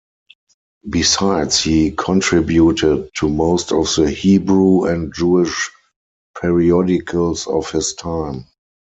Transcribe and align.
Besides 0.89 1.61
he 1.61 1.91
contributed 1.91 3.11
to 3.17 3.29
most 3.29 3.71
of 3.71 3.85
the 3.95 4.09
Hebrew 4.09 4.85
and 4.85 5.13
Jewish 5.13 5.69
periodicals 6.35 7.45
of 7.45 7.69
his 7.69 7.93
time. 7.93 8.47